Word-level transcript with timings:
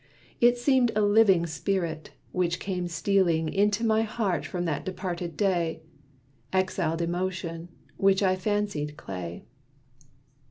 It 0.39 0.57
seemed 0.57 0.91
a 0.95 1.01
living 1.03 1.45
spirit, 1.45 2.09
which 2.31 2.59
came 2.59 2.87
stealing 2.87 3.53
Into 3.53 3.85
my 3.85 4.01
heart 4.01 4.47
from 4.47 4.65
that 4.65 4.83
departed 4.83 5.37
day; 5.37 5.83
Exiled 6.51 7.03
emotion, 7.03 7.69
which 7.97 8.23
I 8.23 8.35
fancied 8.35 8.97
clay. 8.97 9.45